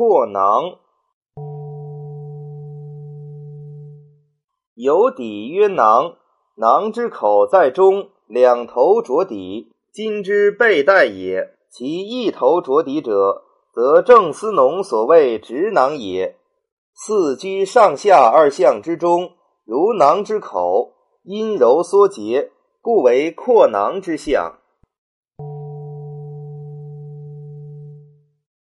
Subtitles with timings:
[0.00, 0.78] 阔囊。
[4.74, 6.14] 有底曰囊，
[6.56, 11.50] 囊之口在中，两头着底，今之背带也。
[11.68, 13.42] 其一头着底者，
[13.74, 16.38] 则郑思农所谓直囊也。
[16.94, 19.32] 四居上下二项之中，
[19.66, 24.59] 如囊之口，阴柔缩结，故为阔囊之象。